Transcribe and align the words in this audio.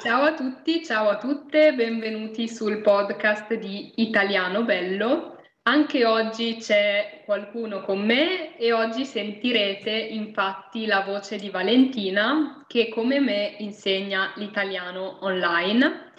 Ciao 0.00 0.22
a 0.22 0.34
tutti, 0.34 0.84
ciao 0.84 1.08
a 1.08 1.18
tutte, 1.18 1.74
benvenuti 1.74 2.46
sul 2.46 2.82
podcast 2.82 3.52
di 3.54 3.94
Italiano 3.96 4.62
Bello. 4.62 5.42
Anche 5.62 6.06
oggi 6.06 6.58
c'è 6.60 7.22
qualcuno 7.24 7.82
con 7.82 8.06
me 8.06 8.56
e 8.56 8.72
oggi 8.72 9.04
sentirete 9.04 9.90
infatti 9.90 10.86
la 10.86 11.00
voce 11.00 11.36
di 11.36 11.50
Valentina 11.50 12.64
che 12.68 12.90
come 12.90 13.18
me 13.18 13.56
insegna 13.58 14.32
l'italiano 14.36 15.18
online. 15.22 16.12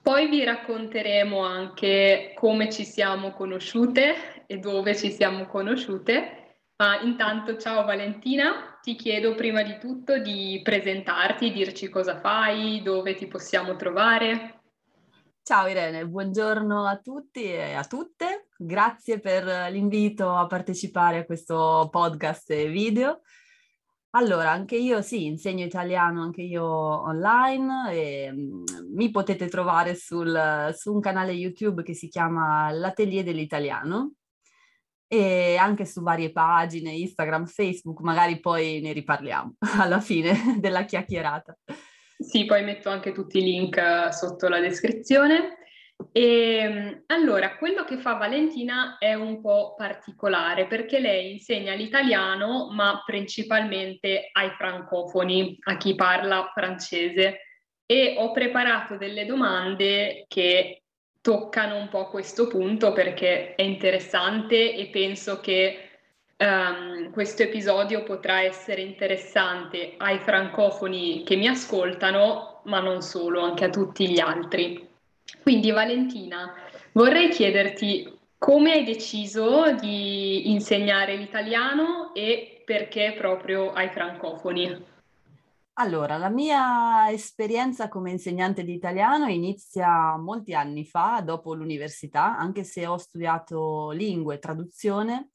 Poi 0.00 0.28
vi 0.28 0.42
racconteremo 0.42 1.44
anche 1.44 2.32
come 2.34 2.70
ci 2.72 2.84
siamo 2.84 3.32
conosciute 3.32 4.44
e 4.46 4.56
dove 4.56 4.96
ci 4.96 5.10
siamo 5.10 5.44
conosciute 5.44 6.47
ma 6.78 7.00
intanto, 7.00 7.56
ciao 7.56 7.84
Valentina, 7.84 8.78
ti 8.80 8.94
chiedo 8.94 9.34
prima 9.34 9.64
di 9.64 9.78
tutto 9.80 10.18
di 10.18 10.60
presentarti, 10.62 11.50
dirci 11.50 11.88
cosa 11.88 12.20
fai, 12.20 12.82
dove 12.82 13.16
ti 13.16 13.26
possiamo 13.26 13.74
trovare. 13.74 14.60
Ciao 15.42 15.66
Irene, 15.66 16.06
buongiorno 16.06 16.86
a 16.86 16.96
tutti 16.98 17.42
e 17.42 17.72
a 17.72 17.82
tutte. 17.82 18.46
Grazie 18.56 19.18
per 19.18 19.72
l'invito 19.72 20.32
a 20.36 20.46
partecipare 20.46 21.18
a 21.18 21.24
questo 21.24 21.88
podcast 21.90 22.50
e 22.50 22.68
video. 22.68 23.22
Allora, 24.10 24.52
anche 24.52 24.76
io 24.76 25.02
sì, 25.02 25.26
insegno 25.26 25.64
italiano 25.64 26.22
anche 26.22 26.42
io 26.42 26.64
online 26.64 27.92
e 27.92 28.32
mm, 28.32 28.64
mi 28.94 29.10
potete 29.10 29.48
trovare 29.48 29.96
sul, 29.96 30.72
su 30.76 30.94
un 30.94 31.00
canale 31.00 31.32
YouTube 31.32 31.82
che 31.82 31.94
si 31.94 32.06
chiama 32.06 32.70
L'Atelier 32.70 33.24
dell'Italiano 33.24 34.12
e 35.08 35.56
anche 35.56 35.86
su 35.86 36.02
varie 36.02 36.30
pagine, 36.30 36.92
Instagram, 36.92 37.46
Facebook, 37.46 38.00
magari 38.00 38.38
poi 38.38 38.80
ne 38.80 38.92
riparliamo 38.92 39.56
alla 39.80 40.00
fine 40.00 40.56
della 40.60 40.84
chiacchierata. 40.84 41.56
Sì, 42.18 42.44
poi 42.44 42.62
metto 42.62 42.90
anche 42.90 43.12
tutti 43.12 43.38
i 43.38 43.42
link 43.42 43.76
eh, 43.76 44.12
sotto 44.12 44.48
la 44.48 44.60
descrizione. 44.60 45.56
E 46.12 46.22
ehm, 46.22 47.02
allora, 47.06 47.56
quello 47.56 47.84
che 47.84 47.98
fa 47.98 48.14
Valentina 48.14 48.98
è 48.98 49.14
un 49.14 49.40
po' 49.40 49.74
particolare 49.76 50.66
perché 50.66 51.00
lei 51.00 51.32
insegna 51.32 51.74
l'italiano, 51.74 52.70
ma 52.70 53.02
principalmente 53.04 54.28
ai 54.32 54.50
francofoni, 54.50 55.56
a 55.64 55.76
chi 55.76 55.94
parla 55.94 56.50
francese. 56.54 57.40
E 57.86 58.16
ho 58.18 58.32
preparato 58.32 58.96
delle 58.96 59.24
domande 59.24 60.26
che 60.28 60.82
toccano 61.20 61.76
un 61.76 61.88
po' 61.88 62.08
questo 62.08 62.46
punto 62.46 62.92
perché 62.92 63.54
è 63.54 63.62
interessante 63.62 64.74
e 64.74 64.86
penso 64.86 65.40
che 65.40 65.88
um, 66.38 67.10
questo 67.10 67.42
episodio 67.42 68.02
potrà 68.02 68.42
essere 68.42 68.82
interessante 68.82 69.94
ai 69.96 70.18
francofoni 70.18 71.22
che 71.24 71.36
mi 71.36 71.48
ascoltano, 71.48 72.62
ma 72.64 72.80
non 72.80 73.02
solo, 73.02 73.42
anche 73.42 73.64
a 73.64 73.70
tutti 73.70 74.08
gli 74.08 74.20
altri. 74.20 74.86
Quindi 75.42 75.70
Valentina, 75.70 76.54
vorrei 76.92 77.28
chiederti 77.28 78.16
come 78.38 78.72
hai 78.72 78.84
deciso 78.84 79.72
di 79.72 80.50
insegnare 80.50 81.16
l'italiano 81.16 82.14
e 82.14 82.62
perché 82.64 83.14
proprio 83.16 83.72
ai 83.72 83.88
francofoni? 83.88 84.96
Allora, 85.80 86.16
la 86.16 86.28
mia 86.28 87.08
esperienza 87.12 87.88
come 87.88 88.10
insegnante 88.10 88.64
di 88.64 88.74
italiano 88.74 89.28
inizia 89.28 90.16
molti 90.16 90.52
anni 90.52 90.84
fa, 90.84 91.20
dopo 91.24 91.54
l'università, 91.54 92.36
anche 92.36 92.64
se 92.64 92.84
ho 92.84 92.96
studiato 92.96 93.90
lingue 93.92 94.34
e 94.34 94.38
traduzione, 94.40 95.30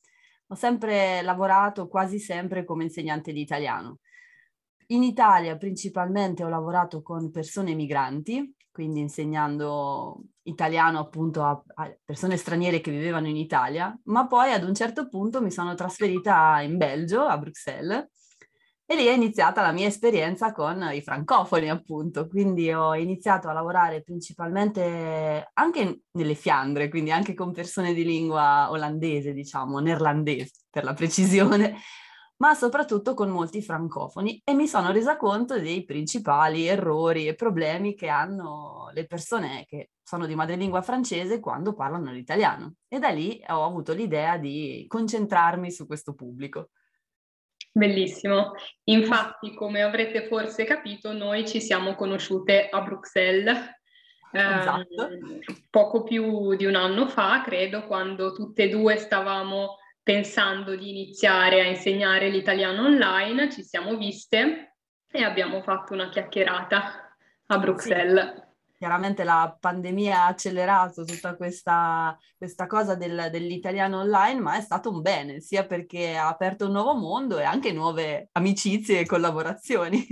ho 0.48 0.56
sempre 0.56 1.22
lavorato 1.22 1.88
quasi 1.88 2.20
sempre 2.20 2.66
come 2.66 2.84
insegnante 2.84 3.32
di 3.32 3.40
italiano. 3.40 4.00
In 4.88 5.04
Italia 5.04 5.56
principalmente 5.56 6.44
ho 6.44 6.50
lavorato 6.50 7.02
con 7.02 7.32
persone 7.32 7.74
migranti, 7.74 8.54
quindi 8.70 9.00
insegnando 9.00 10.24
italiano 10.44 11.00
appunto 11.00 11.42
a, 11.44 11.64
a, 11.76 11.98
persone 12.04 12.36
straniere 12.36 12.82
che 12.82 12.92
vivevano 12.92 13.30
in 13.30 13.38
Italia, 13.38 13.98
ma 14.06 14.28
poi 14.28 14.52
ad 14.52 14.66
un 14.66 14.74
certo 14.74 15.08
punto 15.08 15.42
mi 15.42 15.52
sono 15.52 15.74
trasferita 15.74 16.60
in 16.60 16.76
Belgio, 16.76 17.22
a 17.22 17.38
Bruxelles, 17.38 18.10
e 18.86 18.96
lì 18.96 19.06
è 19.06 19.14
iniziata 19.14 19.62
la 19.62 19.72
mia 19.72 19.88
esperienza 19.88 20.52
con 20.52 20.90
i 20.92 21.02
francofoni, 21.02 21.70
appunto. 21.70 22.28
Quindi 22.28 22.72
ho 22.72 22.94
iniziato 22.96 23.48
a 23.48 23.54
lavorare 23.54 24.04
principalmente 24.04 25.50
anche 25.54 26.02
nelle 26.12 26.36
Fiandre, 26.36 26.90
quindi 26.90 27.12
anche 27.12 27.34
con 27.34 27.52
persone 27.52 27.94
di 27.94 28.04
lingua 28.04 28.70
olandese, 28.70 29.34
diciamo, 29.34 29.80
neerlandese 29.80 30.52
per 30.70 30.84
la 30.84 30.94
precisione, 30.94 31.78
ma 32.38 32.54
soprattutto 32.56 33.14
con 33.14 33.30
molti 33.30 33.62
francofoni 33.62 34.42
e 34.44 34.54
mi 34.54 34.68
sono 34.68 34.92
resa 34.92 35.16
conto 35.16 35.60
dei 35.60 35.86
principali 35.86 36.68
errori 36.68 37.28
e 37.28 37.36
problemi 37.36 37.96
che 37.96 38.10
hanno 38.10 38.90
le 38.94 39.06
persone 39.06 39.66
che 39.66 39.92
sono 40.04 40.26
di 40.26 40.36
madrelingua 40.36 40.82
francese 40.82 41.40
quando 41.40 41.74
parlano 41.74 42.12
l'italiano. 42.12 42.74
E 42.90 43.00
da 43.00 43.10
lì 43.10 43.42
ho 43.48 43.64
avuto 43.64 43.94
l'idea 43.94 44.38
di 44.38 44.86
concentrarmi 44.88 45.72
su 45.72 45.88
questo 45.88 46.14
pubblico. 46.14 46.70
Bellissimo. 47.76 48.54
Infatti, 48.84 49.54
come 49.56 49.82
avrete 49.82 50.28
forse 50.28 50.64
capito, 50.64 51.12
noi 51.12 51.48
ci 51.48 51.60
siamo 51.60 51.96
conosciute 51.96 52.70
a 52.70 52.82
Bruxelles 52.82 53.58
esatto. 54.32 55.10
eh, 55.10 55.20
poco 55.70 56.04
più 56.04 56.56
di 56.56 56.66
un 56.66 56.76
anno 56.76 57.08
fa, 57.08 57.42
credo, 57.44 57.86
quando 57.86 58.34
tutte 58.34 58.64
e 58.64 58.70
due 58.70 58.98
stavamo 58.98 59.78
pensando 60.04 60.76
di 60.76 60.90
iniziare 60.90 61.62
a 61.62 61.66
insegnare 61.66 62.30
l'italiano 62.30 62.86
online, 62.86 63.52
ci 63.52 63.64
siamo 63.64 63.96
viste 63.96 64.76
e 65.10 65.24
abbiamo 65.24 65.62
fatto 65.62 65.94
una 65.94 66.10
chiacchierata 66.10 67.16
a 67.48 67.58
Bruxelles. 67.58 68.34
Sì 68.36 68.43
chiaramente 68.84 69.24
la 69.24 69.58
pandemia 69.58 70.24
ha 70.24 70.28
accelerato 70.28 71.06
tutta 71.06 71.38
questa, 71.38 72.20
questa 72.38 72.68
cosa 72.68 72.96
del, 72.96 73.30
dell'italiano 73.32 74.00
online, 74.00 74.42
ma 74.42 74.58
è 74.58 74.62
stato 74.62 74.90
un 74.90 75.02
bene, 75.02 75.40
sia 75.40 75.66
perché 75.66 76.18
ha 76.18 76.28
aperto 76.28 76.66
un 76.66 76.74
nuovo 76.74 76.94
mondo 76.94 77.40
e 77.40 77.44
anche 77.44 77.72
nuove 77.72 78.28
amicizie 78.34 79.00
e 79.00 79.06
collaborazioni. 79.06 80.06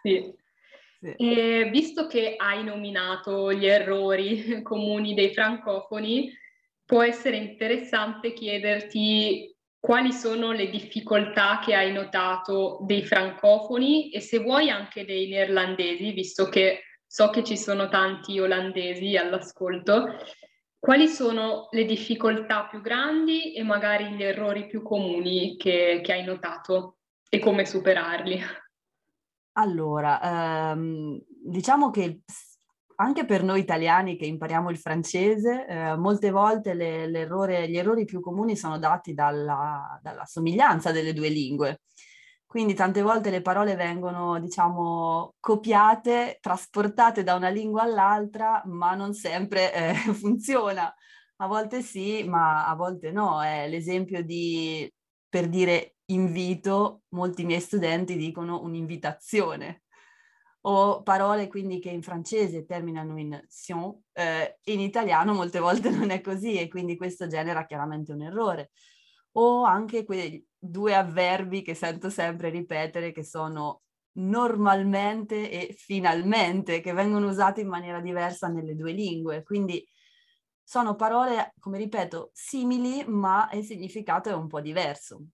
Sì. 0.00 0.32
sì. 1.00 1.14
E 1.16 1.70
visto 1.72 2.06
che 2.06 2.36
hai 2.36 2.62
nominato 2.62 3.52
gli 3.52 3.66
errori 3.66 4.62
comuni 4.62 5.14
dei 5.14 5.34
francofoni, 5.34 6.32
può 6.84 7.02
essere 7.02 7.36
interessante 7.36 8.32
chiederti 8.32 9.56
quali 9.80 10.12
sono 10.12 10.52
le 10.52 10.70
difficoltà 10.70 11.60
che 11.64 11.74
hai 11.74 11.92
notato 11.92 12.78
dei 12.82 13.04
francofoni 13.04 14.12
e 14.12 14.20
se 14.20 14.38
vuoi 14.38 14.70
anche 14.70 15.04
dei 15.04 15.26
neerlandesi, 15.28 16.12
visto 16.12 16.48
che 16.48 16.82
so 17.12 17.28
che 17.28 17.44
ci 17.44 17.58
sono 17.58 17.90
tanti 17.90 18.40
olandesi 18.40 19.18
all'ascolto. 19.18 20.16
Quali 20.78 21.08
sono 21.08 21.68
le 21.72 21.84
difficoltà 21.84 22.66
più 22.68 22.80
grandi 22.80 23.52
e 23.52 23.62
magari 23.62 24.14
gli 24.14 24.22
errori 24.22 24.66
più 24.66 24.80
comuni 24.80 25.58
che, 25.58 26.00
che 26.02 26.12
hai 26.12 26.24
notato 26.24 26.96
e 27.28 27.38
come 27.38 27.66
superarli? 27.66 28.40
Allora, 29.58 30.70
ehm, 30.70 31.20
diciamo 31.28 31.90
che 31.90 32.20
anche 32.96 33.26
per 33.26 33.42
noi 33.42 33.60
italiani 33.60 34.16
che 34.16 34.24
impariamo 34.24 34.70
il 34.70 34.78
francese, 34.78 35.66
eh, 35.66 35.96
molte 35.96 36.30
volte 36.30 36.72
le, 36.72 37.10
gli 37.68 37.76
errori 37.76 38.06
più 38.06 38.20
comuni 38.20 38.56
sono 38.56 38.78
dati 38.78 39.12
dalla, 39.12 40.00
dalla 40.00 40.24
somiglianza 40.24 40.92
delle 40.92 41.12
due 41.12 41.28
lingue. 41.28 41.82
Quindi 42.52 42.74
tante 42.74 43.00
volte 43.00 43.30
le 43.30 43.40
parole 43.40 43.76
vengono, 43.76 44.38
diciamo, 44.38 45.36
copiate, 45.40 46.36
trasportate 46.38 47.22
da 47.22 47.34
una 47.34 47.48
lingua 47.48 47.80
all'altra, 47.80 48.60
ma 48.66 48.94
non 48.94 49.14
sempre 49.14 49.72
eh, 49.72 49.94
funziona. 50.12 50.94
A 51.36 51.46
volte 51.46 51.80
sì, 51.80 52.24
ma 52.24 52.68
a 52.68 52.74
volte 52.74 53.10
no. 53.10 53.42
È 53.42 53.66
l'esempio 53.70 54.22
di, 54.22 54.86
per 55.30 55.48
dire 55.48 55.94
invito, 56.10 57.04
molti 57.14 57.44
miei 57.44 57.60
studenti 57.60 58.18
dicono 58.18 58.60
un'invitazione. 58.60 59.84
O 60.66 61.02
parole 61.02 61.48
quindi 61.48 61.78
che 61.78 61.88
in 61.88 62.02
francese 62.02 62.66
terminano 62.66 63.18
in 63.18 63.42
sion, 63.48 63.98
eh, 64.12 64.58
in 64.64 64.80
italiano 64.80 65.32
molte 65.32 65.58
volte 65.58 65.88
non 65.88 66.10
è 66.10 66.20
così 66.20 66.60
e 66.60 66.68
quindi 66.68 66.98
questo 66.98 67.26
genera 67.28 67.64
chiaramente 67.64 68.12
un 68.12 68.20
errore 68.20 68.72
o 69.32 69.64
anche 69.64 70.04
quei 70.04 70.44
due 70.58 70.94
avverbi 70.94 71.62
che 71.62 71.74
sento 71.74 72.10
sempre 72.10 72.50
ripetere 72.50 73.12
che 73.12 73.24
sono 73.24 73.82
normalmente 74.14 75.50
e 75.50 75.74
finalmente, 75.74 76.80
che 76.80 76.92
vengono 76.92 77.28
usati 77.28 77.60
in 77.62 77.68
maniera 77.68 78.00
diversa 78.00 78.48
nelle 78.48 78.74
due 78.74 78.92
lingue. 78.92 79.42
Quindi 79.42 79.86
sono 80.62 80.94
parole, 80.94 81.54
come 81.58 81.78
ripeto, 81.78 82.30
simili, 82.32 83.04
ma 83.06 83.48
il 83.52 83.64
significato 83.64 84.28
è 84.28 84.34
un 84.34 84.46
po' 84.48 84.60
diverso. 84.60 85.24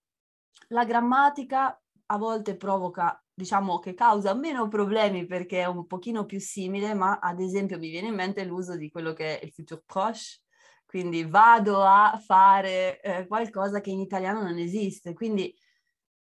La 0.68 0.84
grammatica 0.84 1.80
a 2.10 2.16
volte 2.16 2.56
provoca, 2.56 3.22
diciamo 3.32 3.78
che 3.78 3.94
causa 3.94 4.34
meno 4.34 4.68
problemi 4.68 5.26
perché 5.26 5.60
è 5.60 5.66
un 5.66 5.86
pochino 5.86 6.24
più 6.24 6.40
simile, 6.40 6.94
ma 6.94 7.18
ad 7.18 7.40
esempio 7.40 7.78
mi 7.78 7.90
viene 7.90 8.08
in 8.08 8.14
mente 8.14 8.44
l'uso 8.44 8.76
di 8.76 8.90
quello 8.90 9.12
che 9.12 9.38
è 9.38 9.44
il 9.44 9.52
futur 9.52 9.82
proche, 9.84 10.40
quindi 10.88 11.24
vado 11.24 11.82
a 11.82 12.18
fare 12.24 13.00
eh, 13.02 13.26
qualcosa 13.26 13.82
che 13.82 13.90
in 13.90 14.00
italiano 14.00 14.40
non 14.42 14.56
esiste. 14.56 15.12
Quindi 15.12 15.54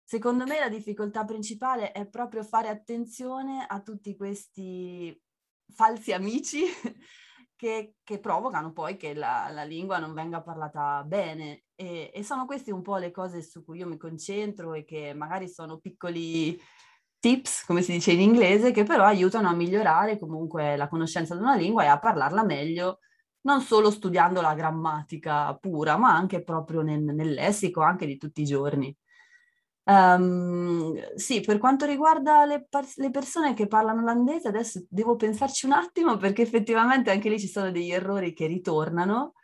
Secondo 0.08 0.46
me 0.46 0.60
la 0.60 0.68
difficoltà 0.68 1.24
principale 1.24 1.90
è 1.90 2.06
proprio 2.06 2.44
fare 2.44 2.68
attenzione 2.68 3.66
a 3.68 3.80
tutti 3.82 4.14
questi 4.14 5.20
falsi 5.74 6.12
amici 6.12 6.62
che, 7.56 7.96
che 8.04 8.20
provocano 8.20 8.72
poi 8.72 8.96
che 8.96 9.14
la, 9.14 9.48
la, 9.50 9.64
lingua 9.64 9.98
non 9.98 10.14
venga 10.14 10.42
parlata 10.42 11.02
bene. 11.02 11.64
E, 11.74 12.12
e 12.14 12.22
sono 12.22 12.46
queste 12.46 12.70
un 12.70 12.82
po' 12.82 12.98
le 12.98 13.10
cose 13.10 13.42
su 13.42 13.64
cui 13.64 13.78
io 13.78 13.88
mi 13.88 13.96
concentro 13.96 14.74
e 14.74 14.84
che 14.84 15.12
magari 15.12 15.48
sono 15.48 15.80
piccoli 15.80 16.56
tips, 17.18 17.64
come 17.64 17.82
si 17.82 17.90
dice 17.90 18.12
in 18.12 18.20
inglese, 18.20 18.70
che 18.70 18.84
però 18.84 19.02
aiutano 19.06 19.48
a 19.48 19.54
migliorare 19.54 20.20
comunque 20.20 20.76
la 20.76 20.86
conoscenza 20.86 21.34
di 21.34 21.40
una 21.40 21.56
lingua 21.56 21.82
e 21.82 21.88
a 21.88 21.98
parlarla 21.98 22.44
meglio, 22.44 23.00
non 23.46 23.60
solo 23.60 23.90
studiando 23.92 24.40
la 24.40 24.54
grammatica 24.54 25.54
pura, 25.54 25.96
ma 25.96 26.12
anche 26.14 26.42
proprio 26.42 26.82
nel, 26.82 27.00
nel 27.00 27.32
lessico, 27.32 27.80
anche 27.80 28.04
di 28.04 28.18
tutti 28.18 28.42
i 28.42 28.44
giorni. 28.44 28.94
Um, 29.84 31.14
sì, 31.14 31.40
per 31.40 31.58
quanto 31.58 31.86
riguarda 31.86 32.44
le, 32.44 32.66
le, 32.96 33.10
persone 33.10 33.54
che 33.54 33.68
parlano 33.68 34.02
olandese, 34.02 34.48
adesso 34.48 34.84
devo 34.88 35.14
pensarci 35.14 35.64
un 35.64 35.72
attimo 35.72 36.16
perché 36.16 36.42
effettivamente 36.42 37.12
anche 37.12 37.28
lì 37.28 37.38
ci 37.38 37.46
sono 37.46 37.70
degli 37.70 37.92
errori 37.92 38.32
che 38.32 38.48
ritornano, 38.48 39.34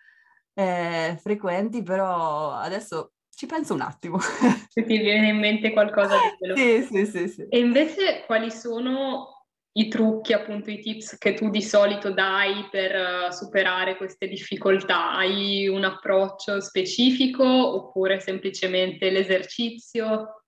eh, 0.54 1.16
frequenti, 1.22 1.84
però 1.84 2.50
adesso 2.54 3.12
ci 3.32 3.46
penso 3.46 3.74
un 3.74 3.82
attimo. 3.82 4.18
Se 4.18 4.84
ti 4.84 4.98
viene 4.98 5.28
in 5.28 5.38
mente 5.38 5.72
qualcosa 5.72 6.16
di 6.16 6.36
quello. 6.38 6.56
Sì, 6.58 6.82
sì, 6.90 7.06
sì, 7.06 7.28
sì. 7.28 7.46
E 7.48 7.60
invece 7.60 8.24
quali 8.26 8.50
sono 8.50 9.31
i 9.74 9.88
trucchi, 9.88 10.32
appunto 10.32 10.70
i 10.70 10.80
tips 10.80 11.16
che 11.16 11.34
tu 11.34 11.48
di 11.48 11.62
solito 11.62 12.12
dai 12.12 12.68
per 12.70 12.94
uh, 12.94 13.32
superare 13.32 13.96
queste 13.96 14.28
difficoltà? 14.28 15.12
Hai 15.14 15.66
un 15.68 15.84
approccio 15.84 16.60
specifico 16.60 17.44
oppure 17.44 18.20
semplicemente 18.20 19.10
l'esercizio? 19.10 20.42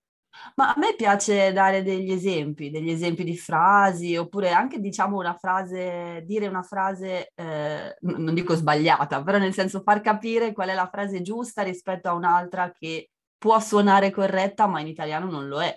Ma 0.55 0.73
a 0.73 0.75
me 0.77 0.95
piace 0.95 1.51
dare 1.53 1.81
degli 1.81 2.11
esempi, 2.11 2.69
degli 2.69 2.89
esempi 2.89 3.23
di 3.23 3.37
frasi, 3.37 4.15
oppure 4.15 4.51
anche 4.51 4.79
diciamo 4.79 5.17
una 5.17 5.33
frase, 5.33 6.21
dire 6.25 6.47
una 6.47 6.61
frase, 6.61 7.31
eh, 7.33 7.95
non 8.01 8.33
dico 8.33 8.53
sbagliata, 8.53 9.23
però 9.23 9.37
nel 9.37 9.53
senso 9.53 9.81
far 9.81 10.01
capire 10.01 10.51
qual 10.51 10.69
è 10.69 10.73
la 10.73 10.89
frase 10.91 11.21
giusta 11.21 11.63
rispetto 11.63 12.09
a 12.09 12.13
un'altra 12.13 12.71
che 12.71 13.09
può 13.37 13.59
suonare 13.59 14.11
corretta, 14.11 14.67
ma 14.67 14.81
in 14.81 14.87
italiano 14.87 15.29
non 15.29 15.47
lo 15.47 15.61
è. 15.61 15.75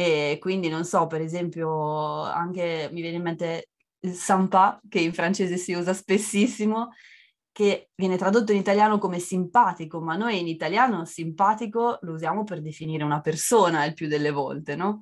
E 0.00 0.38
quindi 0.40 0.70
non 0.70 0.86
so, 0.86 1.06
per 1.06 1.20
esempio, 1.20 2.22
anche 2.22 2.88
mi 2.90 3.02
viene 3.02 3.18
in 3.18 3.22
mente 3.22 3.68
il 4.00 4.14
sympa, 4.14 4.80
che 4.88 4.98
in 4.98 5.12
francese 5.12 5.58
si 5.58 5.74
usa 5.74 5.92
spessissimo, 5.92 6.92
che 7.52 7.90
viene 7.94 8.16
tradotto 8.16 8.52
in 8.52 8.58
italiano 8.58 8.96
come 8.96 9.18
simpatico, 9.18 10.00
ma 10.00 10.16
noi 10.16 10.40
in 10.40 10.48
italiano 10.48 11.04
simpatico 11.04 11.98
lo 12.00 12.14
usiamo 12.14 12.44
per 12.44 12.62
definire 12.62 13.04
una 13.04 13.20
persona 13.20 13.84
il 13.84 13.92
più 13.92 14.08
delle 14.08 14.30
volte, 14.30 14.74
no? 14.74 15.00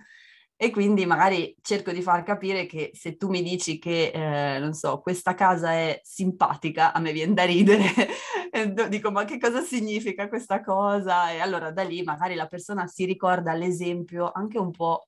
E 0.60 0.70
quindi 0.70 1.06
magari 1.06 1.55
cerco 1.62 1.93
di 1.93 2.02
far 2.02 2.25
capire 2.25 2.66
che 2.66 2.90
se 2.93 3.16
tu 3.16 3.28
mi 3.28 3.43
dici 3.43 3.78
che, 3.78 4.10
eh, 4.12 4.58
non 4.58 4.72
so, 4.72 4.99
questa 4.99 5.34
casa 5.34 5.70
è 5.70 6.00
simpatica, 6.02 6.93
a 6.93 6.99
me 6.99 7.12
viene 7.12 7.32
da 7.32 7.44
ridere, 7.44 7.84
dico 8.88 9.12
ma 9.12 9.25
che 9.25 9.38
cosa 9.38 9.60
significa 9.62 10.28
questa 10.28 10.60
cosa? 10.60 11.31
E 11.31 11.38
allora 11.38 11.70
da 11.70 11.84
lì 11.84 12.02
magari 12.02 12.34
la 12.34 12.49
persona 12.49 12.88
si 12.88 13.05
ricorda 13.05 13.52
l'esempio 13.52 14.32
anche 14.32 14.58
un 14.58 14.72
po' 14.72 15.06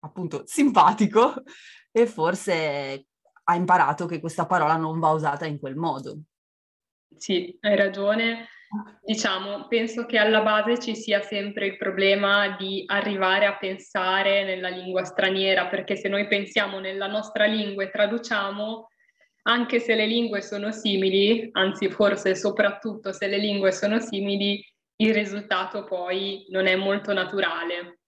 appunto 0.00 0.42
simpatico 0.44 1.42
e 1.90 2.06
forse 2.06 3.06
ha 3.44 3.54
imparato 3.54 4.04
che 4.04 4.20
questa 4.20 4.44
parola 4.44 4.76
non 4.76 4.98
va 4.98 5.08
usata 5.12 5.46
in 5.46 5.58
quel 5.58 5.74
modo. 5.74 6.18
Sì, 7.16 7.56
hai 7.62 7.76
ragione. 7.76 8.46
Diciamo, 9.02 9.66
penso 9.68 10.06
che 10.06 10.16
alla 10.16 10.40
base 10.40 10.78
ci 10.78 10.96
sia 10.96 11.20
sempre 11.20 11.66
il 11.66 11.76
problema 11.76 12.56
di 12.56 12.84
arrivare 12.86 13.44
a 13.44 13.56
pensare 13.56 14.44
nella 14.44 14.68
lingua 14.68 15.04
straniera, 15.04 15.66
perché 15.66 15.96
se 15.96 16.08
noi 16.08 16.26
pensiamo 16.26 16.78
nella 16.78 17.06
nostra 17.06 17.44
lingua 17.44 17.82
e 17.82 17.90
traduciamo, 17.90 18.88
anche 19.42 19.80
se 19.80 19.94
le 19.94 20.06
lingue 20.06 20.40
sono 20.40 20.70
simili, 20.70 21.48
anzi 21.52 21.90
forse 21.90 22.34
soprattutto 22.34 23.12
se 23.12 23.26
le 23.26 23.38
lingue 23.38 23.72
sono 23.72 23.98
simili, 23.98 24.64
il 24.96 25.12
risultato 25.12 25.84
poi 25.84 26.46
non 26.50 26.66
è 26.66 26.76
molto 26.76 27.12
naturale. 27.12 27.98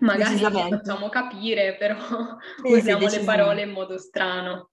Magari 0.00 0.38
ci 0.38 0.44
facciamo 0.44 1.08
capire, 1.08 1.76
però 1.76 1.96
sì, 2.62 2.72
usiamo 2.72 3.08
le 3.08 3.20
parole 3.20 3.62
in 3.62 3.70
modo 3.70 3.98
strano. 3.98 4.70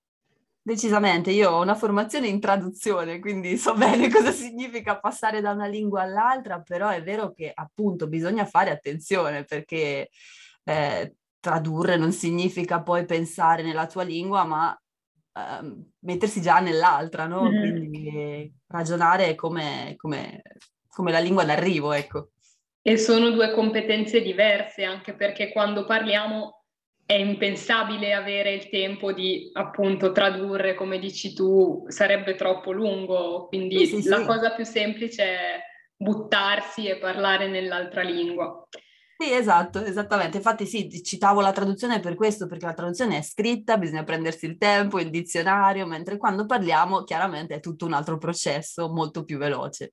Decisamente, 0.63 1.31
io 1.31 1.49
ho 1.49 1.61
una 1.61 1.73
formazione 1.73 2.27
in 2.27 2.39
traduzione, 2.39 3.19
quindi 3.19 3.57
so 3.57 3.73
bene 3.75 4.09
cosa 4.11 4.31
significa 4.31 4.99
passare 4.99 5.41
da 5.41 5.51
una 5.51 5.65
lingua 5.65 6.03
all'altra, 6.03 6.61
però 6.61 6.89
è 6.89 7.01
vero 7.01 7.31
che 7.31 7.51
appunto 7.53 8.07
bisogna 8.07 8.45
fare 8.45 8.69
attenzione 8.69 9.43
perché 9.43 10.09
eh, 10.63 11.15
tradurre 11.39 11.97
non 11.97 12.11
significa 12.11 12.83
poi 12.83 13.05
pensare 13.05 13.63
nella 13.63 13.87
tua 13.87 14.03
lingua, 14.03 14.43
ma 14.43 14.79
eh, 15.33 15.83
mettersi 15.99 16.41
già 16.41 16.59
nell'altra, 16.59 17.25
no? 17.25 17.49
Mm-hmm. 17.49 17.71
Quindi 17.71 18.53
ragionare 18.67 19.33
come, 19.33 19.95
come, 19.97 20.43
come 20.87 21.11
la 21.11 21.19
lingua 21.19 21.43
d'arrivo, 21.43 21.91
ecco. 21.91 22.29
E 22.83 22.97
sono 22.97 23.31
due 23.31 23.51
competenze 23.51 24.21
diverse, 24.21 24.83
anche 24.83 25.15
perché 25.15 25.51
quando 25.51 25.85
parliamo 25.85 26.60
è 27.05 27.13
impensabile 27.13 28.13
avere 28.13 28.53
il 28.53 28.69
tempo 28.69 29.11
di 29.11 29.49
appunto 29.53 30.11
tradurre, 30.11 30.75
come 30.75 30.99
dici 30.99 31.33
tu, 31.33 31.85
sarebbe 31.87 32.35
troppo 32.35 32.71
lungo, 32.71 33.47
quindi 33.47 33.85
sì, 33.85 34.01
sì, 34.01 34.07
la 34.09 34.19
sì. 34.19 34.25
cosa 34.25 34.51
più 34.51 34.63
semplice 34.63 35.23
è 35.23 35.59
buttarsi 35.95 36.87
e 36.87 36.97
parlare 36.97 37.47
nell'altra 37.47 38.01
lingua. 38.01 38.65
Sì, 39.21 39.31
esatto, 39.33 39.83
esattamente. 39.83 40.37
Infatti 40.37 40.65
sì, 40.65 40.89
citavo 41.03 41.41
la 41.41 41.51
traduzione 41.51 41.99
per 41.99 42.15
questo, 42.15 42.47
perché 42.47 42.65
la 42.65 42.73
traduzione 42.73 43.17
è 43.17 43.21
scritta, 43.21 43.77
bisogna 43.77 44.03
prendersi 44.03 44.47
il 44.47 44.57
tempo, 44.57 44.99
il 44.99 45.11
dizionario, 45.11 45.85
mentre 45.85 46.17
quando 46.17 46.47
parliamo 46.47 47.03
chiaramente 47.03 47.53
è 47.53 47.59
tutto 47.59 47.85
un 47.85 47.93
altro 47.93 48.17
processo 48.17 48.89
molto 48.89 49.23
più 49.23 49.37
veloce. 49.37 49.91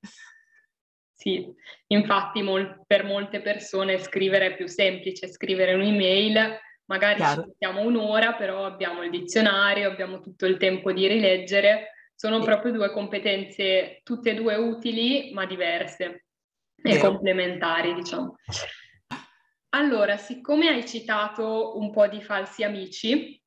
Sì, 1.12 1.46
infatti 1.88 2.42
mol- 2.42 2.84
per 2.86 3.04
molte 3.04 3.42
persone 3.42 3.98
scrivere 3.98 4.46
è 4.46 4.56
più 4.56 4.66
semplice, 4.66 5.28
scrivere 5.28 5.74
un'email 5.74 6.58
magari 6.88 7.16
Chiaro. 7.16 7.42
ci 7.42 7.48
mettiamo 7.48 7.80
un'ora, 7.82 8.34
però 8.34 8.64
abbiamo 8.66 9.02
il 9.02 9.10
dizionario, 9.10 9.90
abbiamo 9.90 10.20
tutto 10.20 10.46
il 10.46 10.56
tempo 10.56 10.92
di 10.92 11.06
rileggere. 11.06 11.92
Sono 12.14 12.40
sì. 12.40 12.44
proprio 12.46 12.72
due 12.72 12.90
competenze, 12.90 14.00
tutte 14.02 14.30
e 14.30 14.34
due 14.34 14.56
utili, 14.56 15.30
ma 15.32 15.46
diverse 15.46 16.24
e 16.82 16.92
Vero. 16.94 17.10
complementari, 17.10 17.94
diciamo. 17.94 18.36
Allora, 19.70 20.16
siccome 20.16 20.68
hai 20.68 20.86
citato 20.86 21.78
un 21.78 21.90
po' 21.92 22.06
di 22.06 22.22
falsi 22.22 22.64
amici, 22.64 23.40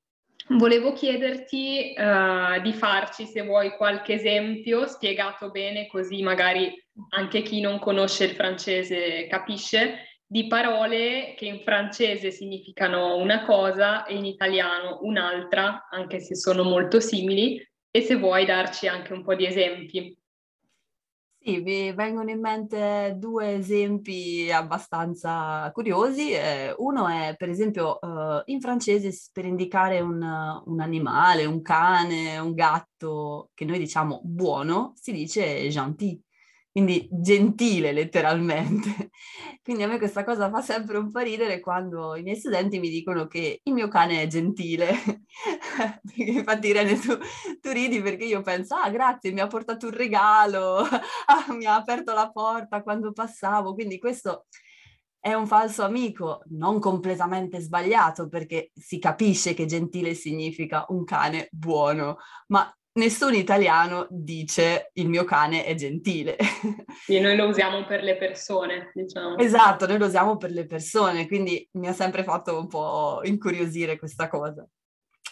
volevo 0.49 0.93
chiederti 0.93 1.95
uh, 1.97 2.61
di 2.61 2.73
farci, 2.73 3.25
se 3.25 3.41
vuoi, 3.41 3.71
qualche 3.71 4.13
esempio 4.13 4.85
spiegato 4.85 5.49
bene, 5.49 5.87
così 5.87 6.21
magari 6.21 6.71
anche 7.09 7.41
chi 7.41 7.59
non 7.61 7.79
conosce 7.79 8.25
il 8.25 8.35
francese 8.35 9.27
capisce, 9.27 10.10
di 10.31 10.47
parole 10.47 11.33
che 11.35 11.43
in 11.43 11.59
francese 11.59 12.31
significano 12.31 13.17
una 13.17 13.43
cosa 13.43 14.05
e 14.05 14.15
in 14.15 14.23
italiano 14.23 14.99
un'altra, 15.01 15.89
anche 15.89 16.21
se 16.21 16.35
sono 16.35 16.63
molto 16.63 17.01
simili, 17.01 17.61
e 17.91 18.01
se 18.01 18.15
vuoi 18.15 18.45
darci 18.45 18.87
anche 18.87 19.11
un 19.11 19.25
po' 19.25 19.35
di 19.35 19.45
esempi. 19.45 20.17
Sì, 21.37 21.59
mi 21.59 21.91
vengono 21.91 22.29
in 22.29 22.39
mente 22.39 23.15
due 23.17 23.55
esempi 23.55 24.49
abbastanza 24.49 25.69
curiosi. 25.73 26.31
Eh, 26.31 26.73
uno 26.77 27.09
è, 27.09 27.35
per 27.35 27.49
esempio, 27.49 27.99
uh, 27.99 28.41
in 28.45 28.61
francese 28.61 29.11
per 29.33 29.43
indicare 29.43 29.99
un, 29.99 30.21
un, 30.65 30.79
animale, 30.79 31.43
un 31.43 31.61
cane, 31.61 32.37
un 32.37 32.53
gatto, 32.53 33.49
che 33.53 33.65
noi 33.65 33.79
diciamo 33.79 34.21
buono, 34.23 34.93
si 34.95 35.11
dice 35.11 35.67
gentil 35.67 36.21
quindi 36.71 37.07
gentile 37.11 37.91
letteralmente. 37.91 39.11
Quindi 39.61 39.83
a 39.83 39.87
me 39.87 39.97
questa 39.97 40.23
cosa 40.23 40.49
fa 40.49 40.61
sempre 40.61 40.97
un 40.97 41.11
po' 41.11 41.19
ridere 41.19 41.59
quando 41.59 42.15
i 42.15 42.23
miei 42.23 42.35
studenti 42.35 42.79
mi 42.79 42.89
dicono 42.89 43.27
che 43.27 43.59
il 43.61 43.73
mio 43.73 43.87
cane 43.87 44.21
è 44.21 44.27
gentile. 44.27 44.95
Infatti 46.15 46.67
Irene 46.67 46.97
tu, 46.97 47.15
tu, 47.59 47.69
ridi 47.71 48.01
perché 48.01 48.25
io 48.25 48.41
penso, 48.41 48.75
ah 48.75 48.89
grazie, 48.89 49.31
mi 49.31 49.41
ha 49.41 49.47
portato 49.47 49.87
un 49.87 49.93
regalo, 49.93 50.77
ah, 51.27 51.53
mi 51.53 51.65
ha 51.65 51.75
aperto 51.75 52.13
la 52.13 52.31
porta 52.31 52.81
quando 52.81 53.11
passavo, 53.11 53.73
quindi 53.73 53.99
questo 53.99 54.45
è 55.19 55.33
un 55.33 55.45
falso 55.45 55.83
amico, 55.83 56.41
non 56.49 56.79
completamente 56.79 57.59
sbagliato 57.59 58.27
perché 58.27 58.71
si 58.73 58.97
capisce 58.97 59.53
che 59.53 59.65
gentile 59.67 60.15
significa 60.15 60.85
un 60.89 61.03
cane 61.03 61.47
buono, 61.51 62.17
ma 62.47 62.67
nessun 62.93 63.33
italiano 63.33 64.07
dice 64.09 64.89
il 64.93 65.07
mio 65.07 65.23
cane 65.23 65.65
è 65.65 65.75
gentile. 65.75 66.37
Sì, 67.01 67.19
noi 67.19 67.35
lo 67.35 67.47
usiamo 67.47 67.83
per 67.85 68.03
le 68.03 68.15
persone, 68.15 68.91
diciamo. 68.93 69.37
Esatto, 69.37 69.87
noi 69.87 69.97
lo 69.97 70.05
usiamo 70.05 70.37
per 70.37 70.51
le 70.51 70.65
persone, 70.65 71.27
quindi 71.27 71.67
mi 71.73 71.87
ha 71.87 71.93
sempre 71.93 72.23
fatto 72.23 72.57
un 72.59 72.67
po' 72.67 73.21
incuriosire 73.23 73.97
questa 73.97 74.27
cosa. 74.27 74.65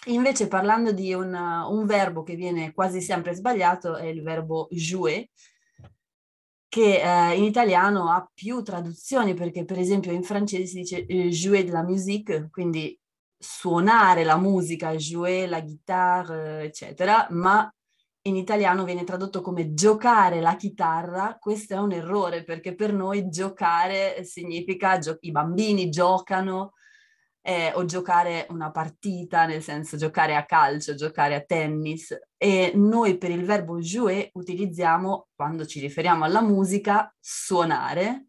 Invece 0.07 0.47
parlando 0.47 0.91
di 0.91 1.13
un, 1.13 1.33
un 1.33 1.85
verbo 1.85 2.23
che 2.23 2.35
viene 2.35 2.73
quasi 2.73 3.01
sempre 3.01 3.35
sbagliato 3.35 3.95
è 3.97 4.05
il 4.05 4.23
verbo 4.23 4.67
jouer, 4.71 5.27
che 6.67 7.01
eh, 7.01 7.37
in 7.37 7.43
italiano 7.43 8.09
ha 8.09 8.29
più 8.33 8.63
traduzioni, 8.63 9.35
perché 9.35 9.63
per 9.63 9.77
esempio 9.77 10.11
in 10.11 10.23
francese 10.23 10.65
si 10.65 10.75
dice 10.79 11.05
eh, 11.05 11.29
jouer 11.29 11.63
de 11.63 11.71
la 11.71 11.83
musique, 11.83 12.47
quindi 12.49 12.97
suonare 13.39 14.23
la 14.25 14.37
musica, 14.37 14.95
jouer 14.95 15.47
la 15.47 15.61
chitarra, 15.61 16.61
eccetera, 16.61 17.27
ma 17.31 17.71
in 18.23 18.35
italiano 18.35 18.83
viene 18.83 19.05
tradotto 19.05 19.41
come 19.41 19.73
giocare 19.73 20.41
la 20.41 20.55
chitarra, 20.57 21.37
questo 21.39 21.73
è 21.73 21.77
un 21.77 21.93
errore 21.93 22.43
perché 22.43 22.75
per 22.75 22.91
noi 22.93 23.29
giocare 23.29 24.23
significa 24.25 24.99
gio- 24.99 25.17
i 25.21 25.31
bambini 25.31 25.89
giocano 25.89 26.73
eh, 27.41 27.71
o 27.75 27.85
giocare 27.85 28.45
una 28.49 28.71
partita, 28.71 29.45
nel 29.45 29.63
senso 29.63 29.95
giocare 29.95 30.35
a 30.35 30.45
calcio, 30.45 30.95
giocare 30.95 31.35
a 31.35 31.41
tennis. 31.41 32.15
E 32.37 32.73
noi 32.75 33.17
per 33.17 33.31
il 33.31 33.45
verbo 33.45 33.79
jouer 33.79 34.29
utilizziamo, 34.33 35.29
quando 35.33 35.65
ci 35.65 35.79
riferiamo 35.79 36.25
alla 36.25 36.41
musica, 36.41 37.13
suonare 37.19 38.28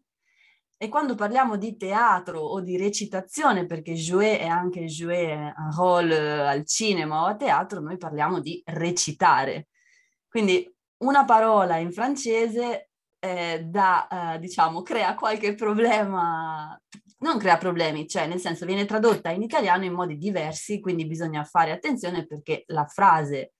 e 0.83 0.89
quando 0.89 1.13
parliamo 1.13 1.57
di 1.57 1.77
teatro 1.77 2.39
o 2.39 2.59
di 2.59 2.75
recitazione, 2.75 3.67
perché 3.67 3.93
jouer 3.93 4.39
è 4.39 4.47
anche 4.47 4.85
jouer 4.85 5.53
un 5.55 5.71
role 5.75 6.47
al 6.47 6.65
cinema 6.65 7.21
o 7.21 7.25
a 7.27 7.35
teatro, 7.35 7.81
noi 7.81 7.97
parliamo 7.97 8.39
di 8.39 8.63
recitare. 8.65 9.67
Quindi 10.27 10.67
una 11.03 11.23
parola 11.23 11.77
in 11.77 11.91
francese 11.91 12.89
eh, 13.19 13.63
da, 13.63 14.33
eh, 14.33 14.39
diciamo, 14.39 14.81
crea 14.81 15.13
qualche 15.13 15.53
problema, 15.53 16.75
non 17.19 17.37
crea 17.37 17.57
problemi, 17.57 18.07
cioè 18.07 18.25
nel 18.25 18.39
senso 18.39 18.65
viene 18.65 18.85
tradotta 18.85 19.29
in 19.29 19.43
italiano 19.43 19.85
in 19.85 19.93
modi 19.93 20.17
diversi, 20.17 20.79
quindi 20.79 21.05
bisogna 21.05 21.43
fare 21.43 21.69
attenzione 21.69 22.25
perché 22.25 22.63
la 22.69 22.87
frase, 22.87 23.53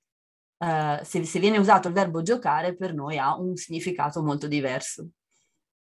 eh, 0.58 1.00
se, 1.04 1.24
se 1.24 1.40
viene 1.40 1.60
usato 1.60 1.88
il 1.88 1.94
verbo 1.94 2.24
giocare, 2.24 2.76
per 2.76 2.96
noi 2.96 3.20
ha 3.20 3.38
un 3.38 3.56
significato 3.58 4.24
molto 4.24 4.48
diverso. 4.48 5.08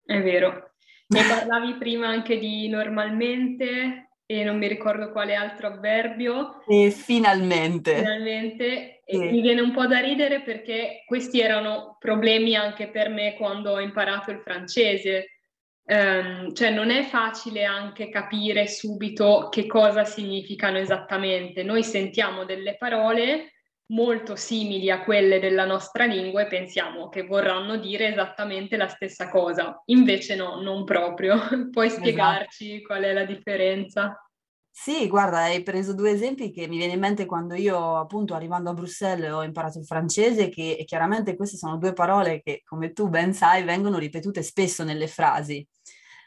È 0.03 0.19
vero. 0.23 0.68
Ne 1.09 1.23
parlavi 1.27 1.73
prima 1.75 2.07
anche 2.07 2.37
di 2.37 2.67
normalmente, 2.69 4.09
e 4.31 4.43
non 4.43 4.59
mi 4.59 4.67
ricordo 4.67 5.11
quale 5.11 5.33
altro 5.33 5.67
avverbio. 5.67 6.63
E 6.67 6.91
finalmente. 6.91 7.95
Finalmente. 7.95 9.01
E 9.03 9.17
mi 9.17 9.41
viene 9.41 9.61
un 9.61 9.71
po' 9.71 9.87
da 9.87 9.97
ridere 9.97 10.41
perché 10.41 11.03
questi 11.07 11.39
erano 11.39 11.97
problemi 11.97 12.55
anche 12.55 12.89
per 12.89 13.09
me 13.09 13.33
quando 13.35 13.71
ho 13.71 13.79
imparato 13.79 14.29
il 14.29 14.41
francese. 14.41 15.39
Um, 15.83 16.53
cioè 16.53 16.69
non 16.69 16.91
è 16.91 17.01
facile 17.05 17.63
anche 17.63 18.09
capire 18.09 18.67
subito 18.67 19.49
che 19.49 19.65
cosa 19.65 20.05
significano 20.05 20.77
esattamente. 20.77 21.63
Noi 21.63 21.83
sentiamo 21.83 22.45
delle 22.45 22.77
parole 22.77 23.58
molto 23.89 24.35
simili 24.35 24.91
a 24.91 25.03
quelle 25.03 25.39
della 25.39 25.65
nostra 25.65 26.05
lingua 26.05 26.41
e 26.41 26.47
pensiamo 26.47 27.09
che 27.09 27.23
vorranno 27.23 27.77
dire 27.77 28.11
esattamente 28.11 28.77
la 28.77 28.87
stessa 28.87 29.29
cosa. 29.29 29.81
Invece 29.85 30.35
no, 30.35 30.61
non 30.61 30.83
proprio. 30.83 31.37
Puoi 31.71 31.87
esatto. 31.87 32.01
spiegarci 32.01 32.73
esatto. 32.73 32.85
qual 32.85 33.03
è 33.03 33.13
la 33.13 33.25
differenza? 33.25 34.23
Sì, 34.71 35.07
guarda, 35.07 35.39
hai 35.39 35.61
preso 35.61 35.93
due 35.93 36.11
esempi 36.11 36.51
che 36.51 36.67
mi 36.67 36.77
viene 36.77 36.93
in 36.93 36.99
mente 36.99 37.25
quando 37.25 37.53
io, 37.55 37.97
appunto, 37.97 38.33
arrivando 38.33 38.69
a 38.69 38.73
Bruxelles 38.73 39.31
ho 39.31 39.43
imparato 39.43 39.77
il 39.79 39.85
francese, 39.85 40.47
che 40.47 40.83
chiaramente 40.85 41.35
queste 41.35 41.57
sono 41.57 41.77
due 41.77 41.91
parole 41.91 42.41
che, 42.41 42.61
come 42.63 42.93
tu 42.93 43.09
ben 43.09 43.33
sai, 43.33 43.63
vengono 43.63 43.97
ripetute 43.97 44.41
spesso 44.41 44.85
nelle 44.85 45.07
frasi. 45.07 45.67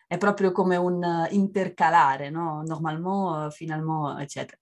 È 0.07 0.19
proprio 0.19 0.52
come 0.52 0.76
un 0.76 1.26
intercalare, 1.31 2.28
no? 2.28 2.62
Normalement, 2.66 3.50
finalement, 3.52 4.21
eccetera. 4.21 4.59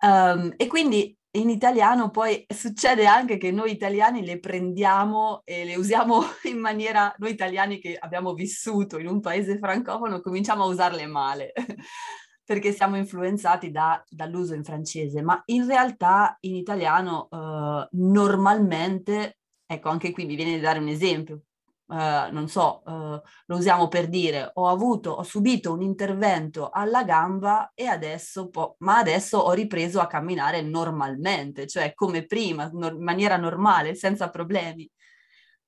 Um, 0.00 0.54
e 0.56 0.66
quindi 0.68 1.17
in 1.32 1.50
italiano 1.50 2.10
poi 2.10 2.44
succede 2.48 3.06
anche 3.06 3.36
che 3.36 3.50
noi 3.50 3.72
italiani 3.72 4.24
le 4.24 4.38
prendiamo 4.38 5.42
e 5.44 5.64
le 5.64 5.76
usiamo 5.76 6.22
in 6.44 6.58
maniera, 6.58 7.14
noi 7.18 7.32
italiani 7.32 7.78
che 7.78 7.96
abbiamo 7.98 8.32
vissuto 8.32 8.98
in 8.98 9.08
un 9.08 9.20
paese 9.20 9.58
francofono, 9.58 10.20
cominciamo 10.20 10.64
a 10.64 10.66
usarle 10.66 11.06
male 11.06 11.52
perché 12.44 12.72
siamo 12.72 12.96
influenzati 12.96 13.70
da, 13.70 14.02
dall'uso 14.08 14.54
in 14.54 14.64
francese, 14.64 15.20
ma 15.20 15.40
in 15.46 15.66
realtà 15.66 16.38
in 16.40 16.54
italiano 16.54 17.28
eh, 17.30 17.88
normalmente, 17.92 19.38
ecco 19.66 19.90
anche 19.90 20.12
qui 20.12 20.24
mi 20.24 20.34
viene 20.34 20.56
da 20.56 20.68
dare 20.68 20.78
un 20.78 20.88
esempio, 20.88 21.42
Uh, 21.90 22.30
non 22.32 22.48
so, 22.48 22.82
uh, 22.84 23.18
lo 23.46 23.56
usiamo 23.56 23.88
per 23.88 24.08
dire 24.10 24.50
ho 24.52 24.68
avuto, 24.68 25.10
ho 25.10 25.22
subito 25.22 25.72
un 25.72 25.80
intervento 25.80 26.68
alla 26.68 27.02
gamba 27.02 27.72
e 27.74 27.86
adesso, 27.86 28.50
po- 28.50 28.76
ma 28.80 28.98
adesso 28.98 29.38
ho 29.38 29.52
ripreso 29.52 29.98
a 29.98 30.06
camminare 30.06 30.60
normalmente, 30.60 31.66
cioè 31.66 31.94
come 31.94 32.26
prima, 32.26 32.68
no- 32.74 32.88
in 32.88 33.02
maniera 33.02 33.38
normale, 33.38 33.94
senza 33.94 34.28
problemi. 34.28 34.86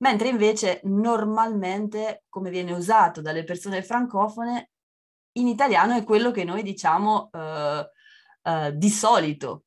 Mentre 0.02 0.28
invece 0.28 0.80
normalmente, 0.84 2.24
come 2.28 2.50
viene 2.50 2.72
usato 2.72 3.22
dalle 3.22 3.44
persone 3.44 3.82
francofone, 3.82 4.70
in 5.38 5.48
italiano 5.48 5.96
è 5.96 6.04
quello 6.04 6.30
che 6.32 6.44
noi 6.44 6.62
diciamo 6.62 7.30
uh, 7.32 8.70
di 8.74 8.90
solito. 8.90 9.64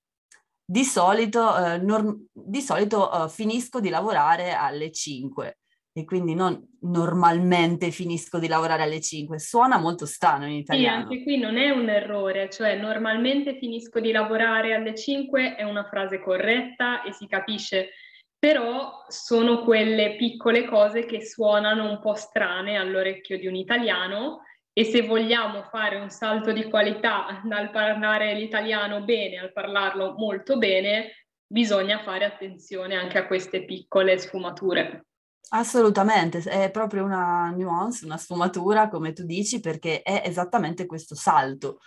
Di 0.65 0.83
solito, 0.85 1.77
norm- 1.79 2.25
di 2.31 2.61
solito 2.61 3.27
finisco 3.27 3.79
di 3.79 3.89
lavorare 3.89 4.53
alle 4.53 4.91
5 4.91 5.57
e 5.95 6.05
quindi 6.05 6.33
non 6.33 6.59
normalmente 6.81 7.91
finisco 7.91 8.39
di 8.39 8.47
lavorare 8.47 8.81
alle 8.81 8.99
5, 8.99 9.37
suona 9.37 9.77
molto 9.77 10.07
strano 10.07 10.47
in 10.47 10.53
italiano. 10.53 10.95
Sì, 10.95 11.01
anche 11.01 11.23
qui 11.23 11.37
non 11.37 11.57
è 11.57 11.69
un 11.69 11.87
errore, 11.87 12.49
cioè 12.49 12.75
normalmente 12.75 13.57
finisco 13.57 13.99
di 13.99 14.11
lavorare 14.11 14.73
alle 14.73 14.95
5 14.95 15.55
è 15.55 15.61
una 15.61 15.83
frase 15.83 16.19
corretta 16.19 17.03
e 17.03 17.13
si 17.13 17.27
capisce, 17.27 17.91
però 18.39 19.05
sono 19.07 19.63
quelle 19.63 20.15
piccole 20.15 20.65
cose 20.65 21.05
che 21.05 21.23
suonano 21.23 21.87
un 21.87 21.99
po' 21.99 22.15
strane 22.15 22.75
all'orecchio 22.75 23.37
di 23.37 23.45
un 23.45 23.55
italiano 23.55 24.41
e 24.73 24.85
se 24.85 25.03
vogliamo 25.03 25.61
fare 25.61 25.97
un 25.97 26.09
salto 26.09 26.51
di 26.51 26.63
qualità 26.63 27.39
dal 27.45 27.69
parlare 27.69 28.33
l'italiano 28.33 29.03
bene 29.03 29.37
al 29.37 29.53
parlarlo 29.53 30.15
molto 30.17 30.57
bene, 30.57 31.27
bisogna 31.45 31.99
fare 31.99 32.25
attenzione 32.25 32.95
anche 32.95 33.19
a 33.19 33.27
queste 33.27 33.63
piccole 33.63 34.17
sfumature. 34.17 35.05
Assolutamente, 35.49 36.39
è 36.39 36.71
proprio 36.71 37.03
una 37.03 37.51
nuance, 37.51 38.05
una 38.05 38.17
sfumatura, 38.17 38.89
come 38.89 39.13
tu 39.13 39.23
dici, 39.23 39.59
perché 39.59 40.01
è 40.01 40.23
esattamente 40.25 40.87
questo 40.87 41.13
salto. 41.15 41.79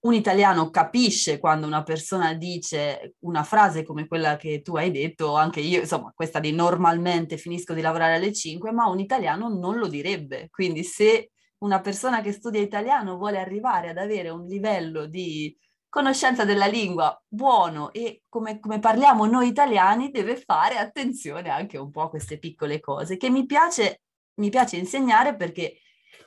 Un 0.00 0.14
italiano 0.14 0.70
capisce 0.70 1.38
quando 1.38 1.66
una 1.66 1.82
persona 1.82 2.34
dice 2.34 3.14
una 3.20 3.44
frase 3.44 3.84
come 3.84 4.06
quella 4.08 4.36
che 4.36 4.62
tu 4.62 4.76
hai 4.76 4.90
detto, 4.90 5.36
anche 5.36 5.60
io, 5.60 5.80
insomma, 5.80 6.12
questa 6.14 6.40
di 6.40 6.52
normalmente 6.52 7.36
finisco 7.36 7.72
di 7.72 7.80
lavorare 7.80 8.14
alle 8.14 8.32
5, 8.32 8.72
ma 8.72 8.88
un 8.88 8.98
italiano 9.00 9.48
non 9.48 9.78
lo 9.78 9.86
direbbe. 9.86 10.48
Quindi 10.50 10.82
se 10.82 11.30
una 11.58 11.80
persona 11.80 12.20
che 12.20 12.32
studia 12.32 12.60
italiano 12.60 13.16
vuole 13.16 13.38
arrivare 13.38 13.90
ad 13.90 13.98
avere 13.98 14.30
un 14.30 14.46
livello 14.46 15.06
di 15.06 15.56
conoscenza 15.88 16.44
della 16.44 16.66
lingua 16.66 17.20
buono 17.26 17.92
e 17.92 18.22
come, 18.28 18.60
come, 18.60 18.78
parliamo 18.78 19.26
noi 19.26 19.48
italiani 19.48 20.10
deve 20.10 20.36
fare 20.36 20.76
attenzione 20.76 21.48
anche 21.48 21.78
un 21.78 21.90
po' 21.90 22.02
a 22.02 22.10
queste 22.10 22.38
piccole 22.38 22.80
cose 22.80 23.16
che 23.16 23.30
mi 23.30 23.46
piace, 23.46 24.02
mi 24.34 24.50
piace 24.50 24.76
insegnare 24.76 25.34
perché 25.34 25.80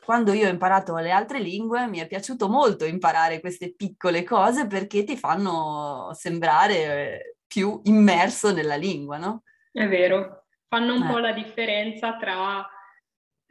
quando 0.04 0.34
io 0.34 0.48
ho 0.48 0.52
imparato 0.52 0.96
le 0.98 1.12
altre 1.12 1.40
lingue 1.40 1.88
mi 1.88 2.00
è 2.00 2.08
piaciuto 2.08 2.50
molto 2.50 2.86
imparare 2.86 3.40
queste 3.40 3.74
piccole 3.74 4.24
cose 4.24 4.66
perché 4.66 5.04
ti 5.04 5.16
fanno 5.16 6.12
sembrare 6.14 6.76
eh, 6.76 7.36
più 7.46 7.82
immerso 7.84 8.52
nella 8.52 8.76
lingua, 8.76 9.18
no? 9.18 9.44
È 9.72 9.88
vero, 9.88 10.46
fanno 10.68 10.96
un 10.96 11.04
eh. 11.04 11.08
po' 11.12 11.20
la 11.20 11.34
differenza 11.34 12.16
tra 12.18 12.68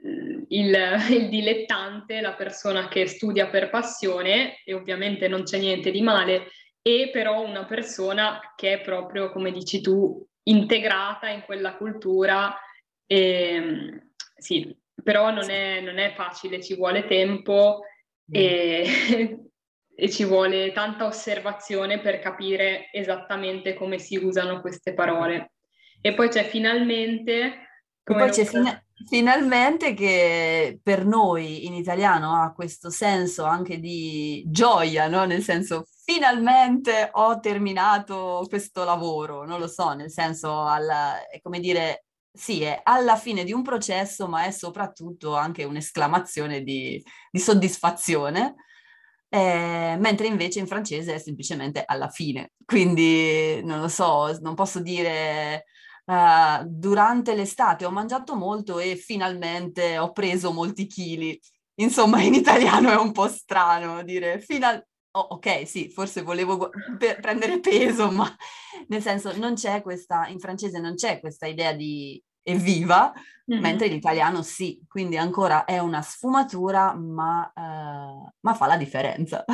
il, 0.02 0.76
il, 1.10 1.28
dilettante, 1.28 2.20
la 2.20 2.34
persona 2.34 2.88
che 2.88 3.06
studia 3.06 3.48
per 3.48 3.70
passione, 3.70 4.60
e 4.64 4.74
ovviamente 4.74 5.28
non 5.28 5.42
c'è 5.42 5.58
niente 5.58 5.90
di 5.90 6.02
male, 6.02 6.48
e 6.82 7.10
però 7.12 7.44
una 7.44 7.66
persona 7.66 8.40
che 8.56 8.74
è 8.74 8.80
proprio, 8.80 9.30
come 9.30 9.52
dici 9.52 9.80
tu, 9.80 10.26
integrata 10.44 11.28
in 11.28 11.42
quella 11.42 11.76
cultura. 11.76 12.56
E, 13.06 14.08
sì, 14.36 14.74
però 15.02 15.30
non 15.30 15.50
è, 15.50 15.80
non 15.80 15.98
è 15.98 16.12
facile, 16.14 16.62
ci 16.62 16.74
vuole 16.76 17.06
tempo 17.06 17.82
e, 18.30 18.84
e 19.94 20.10
ci 20.10 20.24
vuole 20.24 20.72
tanta 20.72 21.04
osservazione 21.04 22.00
per 22.00 22.20
capire 22.20 22.88
esattamente 22.92 23.74
come 23.74 23.98
si 23.98 24.16
usano 24.16 24.60
queste 24.60 24.94
parole. 24.94 25.52
E 26.00 26.14
poi 26.14 26.28
c'è 26.28 26.44
finalmente... 26.44 27.66
E 28.02 28.14
poi 28.14 28.30
c'è 28.30 28.44
fina- 28.44 28.82
finalmente 29.08 29.94
che 29.94 30.78
per 30.82 31.04
noi 31.04 31.66
in 31.66 31.74
italiano 31.74 32.42
ha 32.42 32.52
questo 32.52 32.90
senso 32.90 33.44
anche 33.44 33.78
di 33.78 34.42
gioia, 34.46 35.06
no? 35.06 35.24
Nel 35.24 35.42
senso, 35.42 35.86
finalmente 36.04 37.08
ho 37.12 37.38
terminato 37.38 38.44
questo 38.48 38.84
lavoro, 38.84 39.46
non 39.46 39.60
lo 39.60 39.68
so, 39.68 39.92
nel 39.92 40.10
senso, 40.10 40.66
alla, 40.66 41.28
è 41.28 41.40
come 41.40 41.60
dire, 41.60 42.04
sì, 42.32 42.62
è 42.62 42.80
alla 42.82 43.16
fine 43.16 43.44
di 43.44 43.52
un 43.52 43.62
processo, 43.62 44.28
ma 44.28 44.44
è 44.44 44.50
soprattutto 44.50 45.36
anche 45.36 45.64
un'esclamazione 45.64 46.62
di, 46.62 47.02
di 47.30 47.38
soddisfazione. 47.38 48.54
Eh, 49.32 49.96
mentre 50.00 50.26
invece 50.26 50.58
in 50.58 50.66
francese 50.66 51.14
è 51.14 51.18
semplicemente 51.18 51.84
alla 51.86 52.08
fine. 52.08 52.52
Quindi 52.64 53.62
non 53.64 53.80
lo 53.80 53.86
so, 53.88 54.36
non 54.40 54.54
posso 54.56 54.80
dire 54.80 55.66
uh, 56.06 56.64
durante 56.66 57.34
l'estate 57.34 57.84
ho 57.84 57.90
mangiato 57.90 58.34
molto 58.34 58.78
e 58.78 58.96
finalmente 58.96 59.98
ho 59.98 60.12
preso 60.12 60.52
molti 60.52 60.86
chili. 60.86 61.40
Insomma, 61.80 62.20
in 62.22 62.34
italiano 62.34 62.90
è 62.90 62.96
un 62.96 63.12
po' 63.12 63.28
strano 63.28 64.02
dire 64.02 64.40
final... 64.40 64.84
Oh, 65.12 65.26
ok, 65.30 65.66
sì, 65.66 65.90
forse 65.90 66.22
volevo 66.22 66.70
per 66.96 67.18
prendere 67.18 67.58
peso, 67.58 68.12
ma 68.12 68.32
nel 68.86 69.02
senso 69.02 69.36
non 69.38 69.54
c'è 69.54 69.82
questa, 69.82 70.28
in 70.28 70.38
francese 70.38 70.78
non 70.78 70.94
c'è 70.94 71.18
questa 71.18 71.46
idea 71.46 71.72
di 71.72 72.22
evviva, 72.44 73.12
mm-hmm. 73.50 73.60
mentre 73.60 73.88
in 73.88 73.94
italiano 73.94 74.42
sì, 74.42 74.80
quindi 74.86 75.16
ancora 75.16 75.64
è 75.64 75.78
una 75.78 76.00
sfumatura, 76.00 76.94
ma, 76.94 77.50
uh, 77.52 78.30
ma 78.38 78.54
fa 78.54 78.66
la 78.66 78.76
differenza. 78.76 79.44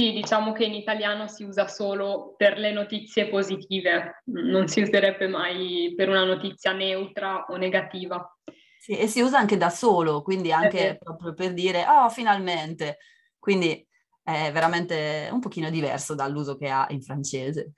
Sì, 0.00 0.12
diciamo 0.12 0.52
che 0.52 0.64
in 0.64 0.72
italiano 0.72 1.28
si 1.28 1.44
usa 1.44 1.68
solo 1.68 2.32
per 2.34 2.56
le 2.56 2.72
notizie 2.72 3.28
positive, 3.28 4.22
non 4.32 4.66
si 4.66 4.80
userebbe 4.80 5.28
mai 5.28 5.92
per 5.94 6.08
una 6.08 6.24
notizia 6.24 6.72
neutra 6.72 7.44
o 7.50 7.56
negativa. 7.56 8.34
Sì, 8.78 8.96
e 8.96 9.06
si 9.08 9.20
usa 9.20 9.36
anche 9.36 9.58
da 9.58 9.68
solo, 9.68 10.22
quindi 10.22 10.52
anche 10.52 10.88
eh, 10.92 10.96
proprio 10.96 11.34
per 11.34 11.52
dire, 11.52 11.84
oh, 11.86 12.08
finalmente. 12.08 12.96
Quindi 13.38 13.86
è 14.22 14.50
veramente 14.50 15.28
un 15.30 15.40
pochino 15.40 15.68
diverso 15.68 16.14
dall'uso 16.14 16.56
che 16.56 16.70
ha 16.70 16.86
in 16.88 17.02
francese. 17.02 17.74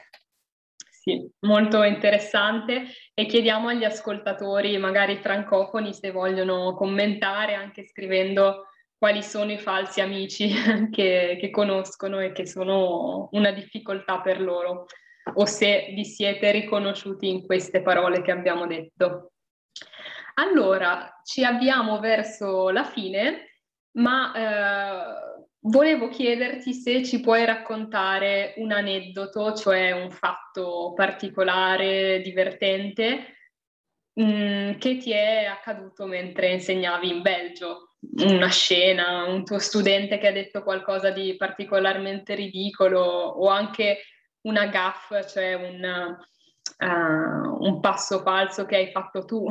Sì, 0.89 1.29
molto 1.41 1.83
interessante 1.83 2.85
e 3.15 3.27
chiediamo 3.27 3.67
agli 3.67 3.83
ascoltatori, 3.83 4.79
magari 4.79 5.17
francofoni, 5.17 5.93
se 5.93 6.13
vogliono 6.13 6.77
commentare 6.77 7.55
anche 7.55 7.83
scrivendo 7.83 8.67
quali 9.03 9.25
sono 9.25 9.51
i 9.51 9.59
falsi 9.59 10.01
amici 10.01 10.49
che, 10.93 11.37
che 11.41 11.51
conoscono 11.51 12.21
e 12.21 12.31
che 12.31 12.47
sono 12.47 13.31
una 13.33 13.51
difficoltà 13.51 14.21
per 14.21 14.41
loro 14.41 14.87
o 15.35 15.45
se 15.45 15.91
vi 15.93 16.05
siete 16.05 16.53
riconosciuti 16.53 17.29
in 17.29 17.45
queste 17.45 17.83
parole 17.83 18.23
che 18.23 18.31
abbiamo 18.31 18.65
detto. 18.65 19.33
Allora, 20.35 21.21
ci 21.25 21.43
avviamo 21.43 21.99
verso 21.99 22.71
la 22.71 22.85
fine, 22.85 23.57
ma 23.97 24.33
eh, 24.35 25.47
volevo 25.63 26.07
chiederti 26.07 26.73
se 26.73 27.03
ci 27.03 27.19
puoi 27.19 27.45
raccontare 27.45 28.55
un 28.59 28.71
aneddoto, 28.71 29.53
cioè 29.55 29.91
un 29.91 30.13
fatto 30.13 30.93
particolare, 30.95 32.21
divertente, 32.21 33.37
mh, 34.13 34.23
mm, 34.23 34.79
che 34.79 34.97
ti 34.99 35.11
è 35.11 35.47
accaduto 35.47 36.07
mentre 36.07 36.53
insegnavi 36.53 37.11
in 37.11 37.21
Belgio 37.21 37.89
una 38.11 38.49
scena, 38.49 39.25
un 39.25 39.45
tuo 39.45 39.59
studente 39.59 40.19
che 40.19 40.27
ha 40.27 40.33
detto 40.33 40.63
qualcosa 40.63 41.11
di 41.11 41.37
particolarmente 41.37 42.35
ridicolo 42.35 43.01
o 43.01 43.49
anche 43.49 43.99
una 44.43 44.67
gaffa, 44.67 45.25
cioè 45.25 45.55
un, 45.55 46.17
uh, 46.79 47.65
un 47.65 47.81
passo 47.81 48.21
falso 48.23 48.67
che 48.67 48.77
hai 48.77 48.91
fatto 48.91 49.25
tu. 49.25 49.47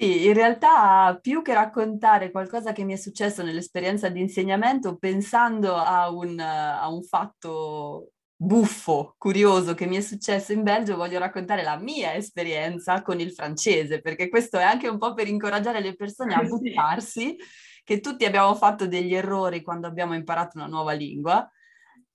Sì, 0.00 0.26
in 0.26 0.32
realtà 0.32 1.18
più 1.20 1.42
che 1.42 1.52
raccontare 1.52 2.30
qualcosa 2.30 2.72
che 2.72 2.84
mi 2.84 2.94
è 2.94 2.96
successo 2.96 3.42
nell'esperienza 3.42 4.08
di 4.08 4.20
insegnamento, 4.20 4.96
pensando 4.96 5.74
a 5.74 6.10
un, 6.10 6.38
a 6.40 6.88
un 6.88 7.02
fatto 7.02 8.12
buffo, 8.42 9.16
curioso 9.18 9.74
che 9.74 9.84
mi 9.84 9.96
è 9.96 10.00
successo 10.00 10.52
in 10.52 10.62
Belgio, 10.62 10.96
voglio 10.96 11.18
raccontare 11.18 11.62
la 11.62 11.76
mia 11.76 12.14
esperienza 12.14 13.02
con 13.02 13.20
il 13.20 13.32
francese, 13.32 14.00
perché 14.00 14.30
questo 14.30 14.58
è 14.58 14.62
anche 14.62 14.88
un 14.88 14.96
po' 14.96 15.12
per 15.12 15.28
incoraggiare 15.28 15.82
le 15.82 15.94
persone 15.94 16.32
a 16.32 16.40
buttarsi, 16.42 17.36
che 17.84 18.00
tutti 18.00 18.24
abbiamo 18.24 18.54
fatto 18.54 18.86
degli 18.86 19.14
errori 19.14 19.60
quando 19.62 19.86
abbiamo 19.86 20.14
imparato 20.14 20.56
una 20.56 20.68
nuova 20.68 20.92
lingua 20.92 21.46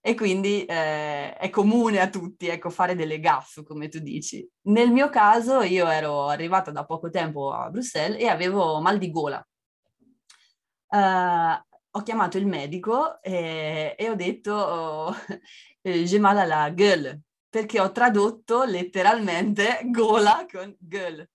e 0.02 0.16
quindi 0.16 0.66
eh, 0.66 1.36
è 1.36 1.50
comune 1.52 2.00
a 2.00 2.10
tutti, 2.10 2.48
ecco, 2.48 2.72
fare 2.72 2.96
delle 2.96 3.20
gaffe, 3.20 3.64
come 3.64 3.88
tu 3.88 4.00
dici. 4.00 4.48
Nel 4.64 4.90
mio 4.92 5.10
caso 5.10 5.62
io 5.62 5.88
ero 5.88 6.26
arrivata 6.28 6.72
da 6.72 6.86
poco 6.86 7.12
tempo 7.12 7.52
a 7.52 7.70
Bruxelles 7.70 8.20
e 8.20 8.28
avevo 8.28 8.80
mal 8.82 8.98
di 8.98 9.12
gola. 9.12 9.48
Uh, 10.88 11.75
ho 11.98 12.02
chiamato 12.04 12.38
il 12.38 12.46
medico 12.46 13.22
e, 13.22 13.96
e 13.98 14.10
ho 14.10 14.16
detto 14.16 14.54
oh, 14.54 15.16
eh, 15.82 16.04
j'ai 16.04 16.20
mal 16.20 16.38
à 16.38 16.46
la 16.46 16.70
gueule, 16.70 17.22
perché 17.50 17.80
ho 17.80 17.92
tradotto 17.92 18.66
letteralmente 18.66 19.80
gola 19.92 20.46
con 20.52 20.76
gueule. 20.78 21.30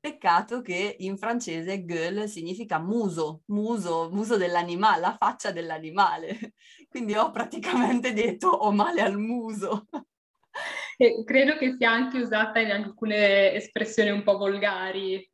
Peccato 0.00 0.62
che 0.62 0.96
in 1.00 1.16
francese 1.16 1.84
gueule 1.84 2.26
significa 2.26 2.78
muso, 2.78 3.42
muso, 3.46 4.08
muso 4.10 4.36
dell'animale, 4.36 5.00
la 5.00 5.16
faccia 5.16 5.52
dell'animale. 5.52 6.54
Quindi 6.88 7.14
ho 7.14 7.30
praticamente 7.30 8.12
detto 8.12 8.48
ho 8.48 8.72
male 8.72 9.02
al 9.02 9.18
muso. 9.18 9.86
E 10.96 11.22
credo 11.24 11.56
che 11.56 11.76
sia 11.76 11.90
anche 11.90 12.18
usata 12.18 12.58
in 12.60 12.70
alcune 12.70 13.52
espressioni 13.52 14.10
un 14.10 14.22
po' 14.22 14.38
volgari, 14.38 15.30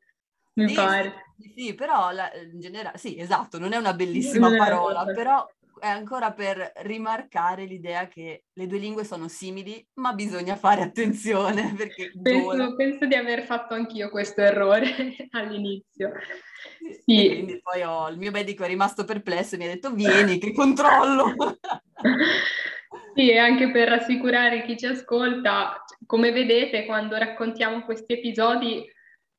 mi 0.62 0.68
sì, 0.68 0.74
pare. 0.74 1.12
Sì, 1.38 1.52
sì 1.56 1.74
però 1.74 2.10
la, 2.10 2.30
in 2.34 2.58
generale, 2.60 2.98
sì, 2.98 3.18
esatto, 3.18 3.58
non 3.58 3.72
è 3.72 3.76
una 3.76 3.94
bellissima 3.94 4.54
parola, 4.56 5.04
però 5.04 5.46
è 5.78 5.86
ancora 5.86 6.32
per 6.32 6.72
rimarcare 6.82 7.64
l'idea 7.64 8.08
che 8.08 8.44
le 8.52 8.66
due 8.66 8.78
lingue 8.78 9.04
sono 9.04 9.28
simili, 9.28 9.84
ma 9.94 10.12
bisogna 10.12 10.56
fare 10.56 10.82
attenzione 10.82 11.72
perché 11.76 12.10
penso, 12.20 12.74
penso 12.74 13.06
di 13.06 13.14
aver 13.14 13.44
fatto 13.44 13.74
anch'io 13.74 14.10
questo 14.10 14.40
errore 14.40 14.88
all'inizio. 15.30 16.12
Sì. 17.04 17.26
E 17.26 17.28
quindi 17.28 17.60
poi 17.62 17.82
ho, 17.82 18.08
il 18.08 18.18
mio 18.18 18.32
medico 18.32 18.64
è 18.64 18.66
rimasto 18.66 19.04
perplesso 19.04 19.54
e 19.54 19.58
mi 19.58 19.64
ha 19.66 19.68
detto 19.68 19.92
vieni 19.92 20.38
che 20.38 20.52
controllo. 20.52 21.34
Sì, 23.14 23.30
e 23.30 23.36
anche 23.36 23.72
per 23.72 23.88
rassicurare 23.88 24.64
chi 24.64 24.76
ci 24.76 24.86
ascolta, 24.86 25.82
come 26.06 26.30
vedete 26.30 26.86
quando 26.86 27.16
raccontiamo 27.16 27.84
questi 27.84 28.12
episodi 28.12 28.88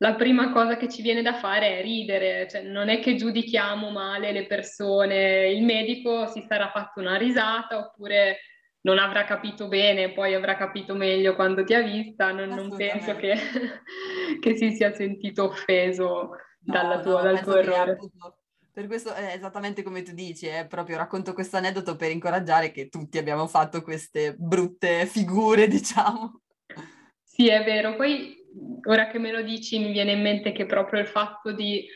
la 0.01 0.15
prima 0.15 0.51
cosa 0.51 0.77
che 0.77 0.87
ci 0.87 1.01
viene 1.01 1.21
da 1.21 1.35
fare 1.35 1.79
è 1.79 1.81
ridere, 1.81 2.47
cioè 2.49 2.61
non 2.61 2.87
è 2.87 2.99
che 2.99 3.15
giudichiamo 3.15 3.89
male 3.89 4.31
le 4.31 4.45
persone, 4.45 5.49
il 5.49 5.63
medico 5.63 6.25
si 6.27 6.43
sarà 6.47 6.69
fatto 6.71 7.01
una 7.01 7.17
risata 7.17 7.77
oppure 7.77 8.39
non 8.81 8.97
avrà 8.97 9.25
capito 9.25 9.67
bene, 9.67 10.13
poi 10.13 10.33
avrà 10.33 10.55
capito 10.55 10.95
meglio 10.95 11.35
quando 11.35 11.65
ti 11.65 11.73
ha 11.73 11.81
vista, 11.81 12.31
non, 12.31 12.47
non 12.47 12.73
penso 12.73 13.13
che, 13.17 13.35
che, 14.39 14.55
si 14.55 14.71
sia 14.71 14.93
sentito 14.93 15.45
offeso 15.45 16.29
no, 16.61 17.01
tua, 17.01 17.21
no, 17.21 17.21
dal 17.21 17.41
tuo 17.41 17.57
errore. 17.57 17.97
Per 18.71 18.87
questo 18.87 19.13
è 19.13 19.33
esattamente 19.35 19.83
come 19.83 20.01
tu 20.01 20.13
dici, 20.13 20.45
è 20.45 20.65
proprio 20.65 20.95
racconto 20.95 21.33
questo 21.33 21.57
aneddoto 21.57 21.97
per 21.97 22.11
incoraggiare 22.11 22.71
che 22.71 22.87
tutti 22.87 23.17
abbiamo 23.17 23.47
fatto 23.47 23.81
queste 23.81 24.33
brutte 24.37 25.05
figure, 25.07 25.67
diciamo. 25.67 26.39
Sì, 27.21 27.49
è 27.49 27.61
vero. 27.65 27.97
Poi 27.97 28.38
ora 28.85 29.07
che 29.07 29.19
me 29.19 29.31
lo 29.31 29.41
dici 29.41 29.79
mi 29.79 29.91
viene 29.91 30.13
in 30.13 30.21
mente 30.21 30.51
che 30.51 30.65
proprio 30.65 30.99
il 30.99 31.07
fatto 31.07 31.51
di 31.51 31.87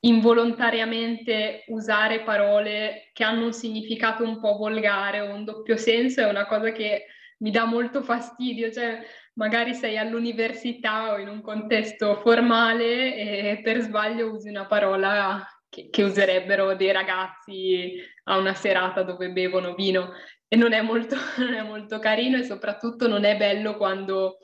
involontariamente 0.00 1.64
usare 1.68 2.20
parole 2.20 3.10
che 3.12 3.24
hanno 3.24 3.46
un 3.46 3.52
significato 3.52 4.22
un 4.22 4.40
po' 4.40 4.56
volgare 4.56 5.20
o 5.20 5.34
un 5.34 5.44
doppio 5.44 5.76
senso 5.76 6.20
è 6.20 6.28
una 6.28 6.46
cosa 6.46 6.70
che 6.70 7.06
mi 7.38 7.50
dà 7.50 7.64
molto 7.64 8.02
fastidio, 8.02 8.70
cioè 8.70 9.00
magari 9.34 9.74
sei 9.74 9.98
all'università 9.98 11.12
o 11.12 11.18
in 11.18 11.28
un 11.28 11.42
contesto 11.42 12.16
formale 12.20 13.14
e 13.14 13.60
per 13.62 13.80
sbaglio 13.80 14.32
usi 14.32 14.48
una 14.48 14.66
parola 14.66 15.46
che, 15.68 15.88
che 15.90 16.02
userebbero 16.02 16.74
dei 16.74 16.92
ragazzi 16.92 18.00
a 18.24 18.38
una 18.38 18.54
serata 18.54 19.02
dove 19.02 19.30
bevono 19.30 19.74
vino. 19.74 20.12
E 20.48 20.56
non 20.56 20.72
è 20.72 20.80
molto, 20.80 21.16
non 21.38 21.54
è 21.54 21.62
molto 21.62 21.98
carino 21.98 22.38
e 22.38 22.44
soprattutto 22.44 23.08
non 23.08 23.24
è 23.24 23.36
bello 23.36 23.76
quando 23.76 24.38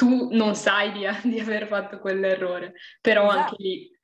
tu 0.00 0.30
non 0.30 0.54
sai 0.54 0.92
di, 0.92 1.04
di 1.28 1.38
aver 1.38 1.66
fatto 1.66 1.98
quell'errore, 1.98 2.72
però 3.02 3.26
esatto. 3.26 3.38
anche 3.38 3.56
lì 3.58 3.98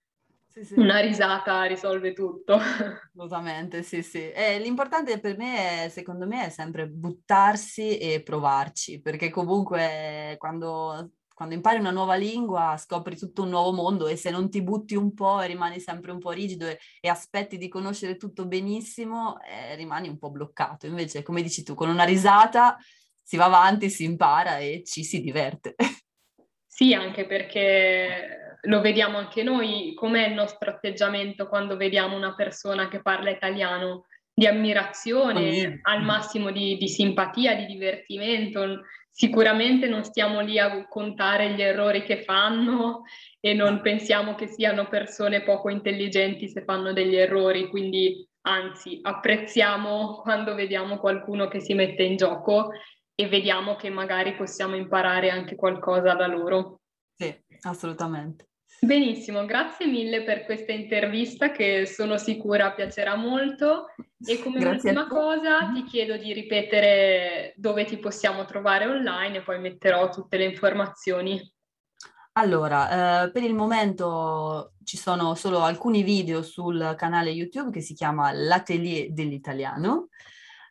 sì, 0.53 0.65
sì. 0.65 0.79
una 0.79 1.01
risata 1.01 1.63
risolve 1.65 2.13
tutto. 2.13 2.59
Assolutamente, 3.17 3.83
sì, 3.83 4.03
sì. 4.03 4.31
E 4.31 4.59
l'importante 4.59 5.19
per 5.21 5.39
me, 5.39 5.85
è, 5.85 5.89
secondo 5.89 6.27
me, 6.27 6.45
è 6.45 6.49
sempre 6.51 6.87
buttarsi 6.87 7.97
e 7.97 8.23
provarci, 8.23 9.01
perché 9.01 9.31
comunque 9.31 10.35
quando, 10.37 11.13
quando 11.33 11.55
impari 11.55 11.79
una 11.79 11.91
nuova 11.91 12.15
lingua 12.15 12.77
scopri 12.77 13.17
tutto 13.17 13.45
un 13.45 13.49
nuovo 13.49 13.73
mondo 13.73 14.07
e 14.07 14.17
se 14.17 14.29
non 14.29 14.51
ti 14.51 14.63
butti 14.63 14.97
un 14.97 15.15
po' 15.15 15.41
e 15.41 15.47
rimani 15.47 15.81
sempre 15.81 16.13
un 16.13 16.19
po' 16.19 16.31
rigido 16.31 16.67
e, 16.67 16.79
e 17.01 17.09
aspetti 17.09 17.57
di 17.57 17.69
conoscere 17.69 18.19
tutto 18.19 18.47
benissimo, 18.47 19.41
eh, 19.41 19.75
rimani 19.77 20.09
un 20.09 20.19
po' 20.19 20.31
bloccato. 20.31 20.87
Invece, 20.87 21.23
come 21.23 21.41
dici 21.41 21.63
tu, 21.63 21.75
con 21.75 21.89
una 21.89 22.05
risata 22.05 22.77
si 23.27 23.37
va 23.37 23.47
avanti, 23.47 23.91
si 23.91 24.05
impara 24.05 24.59
e 24.59 24.85
ci 24.85 25.03
si 25.03 25.21
diverte. 25.21 25.75
Sì, 26.65 26.95
anche 26.95 27.27
perché 27.27 28.59
lo 28.62 28.81
vediamo 28.81 29.19
anche 29.19 29.43
noi, 29.43 29.95
com'è 29.95 30.29
il 30.29 30.35
nostro 30.35 30.71
atteggiamento 30.71 31.49
quando 31.49 31.77
vediamo 31.77 32.15
una 32.15 32.37
persona 32.37 32.87
che 32.87 33.03
parla 33.03 33.31
italiano, 33.31 34.05
di 34.33 34.47
ammirazione, 34.47 35.81
al 35.83 36.05
massimo 36.05 36.53
di, 36.53 36.77
di 36.77 36.89
simpatia, 36.89 37.57
di 37.57 37.67
divertimento. 37.67 38.83
Sicuramente 39.11 39.89
non 39.89 40.05
stiamo 40.05 40.41
lì 40.41 40.61
a 40.61 40.87
contare 40.87 41.55
gli 41.55 41.62
errori 41.62 42.05
che 42.05 42.23
fanno 42.23 43.03
e 43.41 43.55
non 43.55 43.81
pensiamo 43.81 44.37
che 44.37 44.47
siano 44.47 44.87
persone 44.87 45.43
poco 45.43 45.69
intelligenti 45.69 46.49
se 46.49 46.62
fanno 46.62 46.93
degli 46.93 47.17
errori, 47.17 47.69
quindi 47.69 48.29
anzi 48.43 49.01
apprezziamo 49.03 50.21
quando 50.23 50.55
vediamo 50.55 50.99
qualcuno 50.99 51.49
che 51.49 51.61
si 51.61 51.75
mette 51.75 52.05
in 52.05 52.17
gioco 52.17 52.71
e 53.19 53.29
vediamo 53.29 53.77
che 53.77 53.89
magari 53.89 54.37
possiamo 54.37 54.77
imparare 54.77 55.31
anche 55.31 55.57
qualcosa 55.57 56.15
da 56.15 56.27
loro. 56.27 56.81
Sì, 57.15 57.35
assolutamente. 57.63 58.51
Benissimo, 58.79 59.47
grazie 59.47 59.87
mille 59.87 60.23
per 60.23 60.45
questa 60.45 60.73
intervista 60.73 61.51
che 61.51 61.87
sono 61.87 62.19
sicura 62.19 62.73
piacerà 62.73 63.17
molto 63.17 63.87
e 64.23 64.39
come 64.43 64.61
grazie 64.61 64.91
ultima 64.91 65.07
cosa 65.07 65.73
ti 65.73 65.85
chiedo 65.85 66.19
di 66.19 66.35
ripetere 66.35 67.55
dove 67.57 67.87
ti 67.87 67.97
possiamo 67.97 68.45
trovare 68.45 68.87
online 68.87 69.39
e 69.39 69.43
poi 69.43 69.61
metterò 69.61 70.11
tutte 70.11 70.37
le 70.37 70.45
informazioni. 70.45 71.41
Allora, 72.33 73.25
eh, 73.25 73.31
per 73.31 73.43
il 73.45 73.55
momento 73.55 74.75
ci 74.85 74.99
sono 74.99 75.35
solo 75.35 75.61
alcuni 75.61 76.03
video 76.03 76.43
sul 76.43 76.95
canale 76.99 77.31
YouTube 77.31 77.71
che 77.71 77.81
si 77.81 77.95
chiama 77.95 78.31
L'Atelier 78.31 79.11
dell'Italiano 79.11 80.09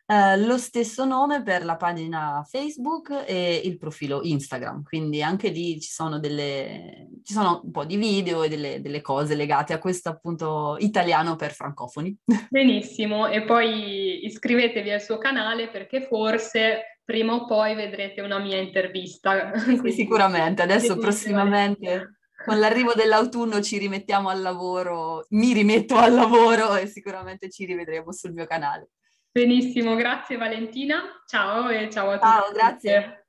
eh, 0.06 0.36
lo 0.38 0.56
stesso 0.56 1.04
nome 1.04 1.42
per 1.42 1.64
la 1.64 1.76
pagina 1.76 2.44
Facebook 2.48 3.24
e 3.26 3.60
il 3.64 3.76
profilo 3.76 4.20
Instagram, 4.22 4.84
quindi 4.84 5.20
anche 5.20 5.48
lì 5.48 5.80
ci 5.80 5.90
sono, 5.90 6.20
delle, 6.20 7.08
ci 7.24 7.32
sono 7.32 7.60
un 7.64 7.72
po' 7.72 7.84
di 7.84 7.96
video 7.96 8.44
e 8.44 8.48
delle, 8.48 8.80
delle 8.80 9.00
cose 9.00 9.34
legate 9.34 9.72
a 9.72 9.78
questo 9.78 10.08
appunto 10.08 10.76
italiano 10.78 11.34
per 11.34 11.52
francofoni. 11.52 12.16
Benissimo, 12.48 13.26
e 13.26 13.42
poi 13.42 14.24
iscrivetevi 14.26 14.90
al 14.92 15.02
suo 15.02 15.18
canale 15.18 15.68
perché 15.68 16.06
forse 16.06 17.00
prima 17.04 17.34
o 17.34 17.44
poi 17.44 17.74
vedrete 17.74 18.20
una 18.20 18.38
mia 18.38 18.58
intervista. 18.58 19.52
Sì, 19.82 19.90
sicuramente, 19.90 20.62
adesso 20.62 20.96
prossimamente 20.96 22.18
con 22.44 22.60
l'arrivo 22.60 22.92
dell'autunno 22.94 23.60
ci 23.60 23.78
rimettiamo 23.78 24.28
al 24.28 24.40
lavoro, 24.40 25.26
mi 25.30 25.52
rimetto 25.52 25.96
al 25.96 26.14
lavoro 26.14 26.76
e 26.76 26.86
sicuramente 26.86 27.50
ci 27.50 27.64
rivedremo 27.64 28.12
sul 28.12 28.32
mio 28.32 28.46
canale. 28.46 28.90
Benissimo, 29.36 29.96
grazie 29.96 30.38
Valentina. 30.38 31.22
Ciao 31.26 31.68
e 31.68 31.90
ciao 31.90 32.08
a 32.08 32.18
tutti. 32.18 32.26
Ciao, 32.26 32.52
grazie. 32.52 33.25